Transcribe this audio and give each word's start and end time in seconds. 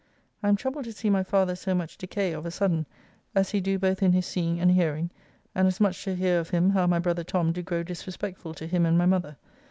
I 0.41 0.49
am 0.49 0.55
troubled 0.55 0.85
to 0.85 0.93
see 0.93 1.11
my 1.11 1.21
father 1.21 1.55
so 1.55 1.75
much 1.75 1.95
decay 1.95 2.31
of 2.33 2.43
a 2.47 2.49
suddain, 2.49 2.87
as 3.35 3.51
he 3.51 3.61
do 3.61 3.77
both 3.77 4.01
in 4.01 4.13
his 4.13 4.25
seeing 4.25 4.59
and 4.59 4.71
hearing, 4.71 5.11
and 5.53 5.67
as 5.67 5.79
much 5.79 6.03
to 6.05 6.15
hear 6.15 6.39
of 6.39 6.49
him 6.49 6.71
how 6.71 6.87
my 6.87 6.97
brother 6.97 7.23
Tom 7.23 7.51
do 7.51 7.61
grow 7.61 7.83
disrespectful 7.83 8.55
to 8.55 8.65
him 8.65 8.83
and 8.87 8.97
my 8.97 9.05
mother. 9.05 9.37